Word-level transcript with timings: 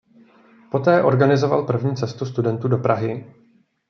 Poté 0.71 1.03
organizoval 1.03 1.63
první 1.63 1.95
cestu 1.95 2.25
studentů 2.25 2.67
do 2.67 2.77
Prahy. 2.77 3.25